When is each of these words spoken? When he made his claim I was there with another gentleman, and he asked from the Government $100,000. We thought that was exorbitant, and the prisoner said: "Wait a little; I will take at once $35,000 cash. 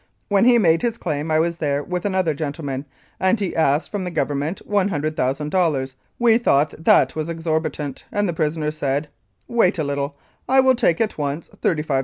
When 0.29 0.45
he 0.45 0.57
made 0.57 0.81
his 0.81 0.97
claim 0.97 1.29
I 1.29 1.37
was 1.37 1.57
there 1.57 1.83
with 1.83 2.05
another 2.05 2.33
gentleman, 2.33 2.85
and 3.19 3.39
he 3.39 3.55
asked 3.55 3.91
from 3.91 4.03
the 4.03 4.09
Government 4.09 4.59
$100,000. 4.67 5.93
We 6.17 6.39
thought 6.39 6.73
that 6.79 7.15
was 7.15 7.29
exorbitant, 7.29 8.05
and 8.11 8.27
the 8.27 8.33
prisoner 8.33 8.71
said: 8.71 9.09
"Wait 9.47 9.77
a 9.77 9.83
little; 9.83 10.17
I 10.49 10.59
will 10.59 10.73
take 10.73 11.01
at 11.01 11.19
once 11.19 11.49
$35,000 11.61 11.85
cash. 11.87 11.97